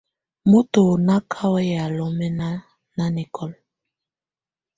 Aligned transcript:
Moto 0.49 0.81
má 1.07 1.15
ká 1.31 1.43
wɛya 1.53 1.83
lɔmɛna 1.97 2.47
nanɛkɔla. 2.95 3.57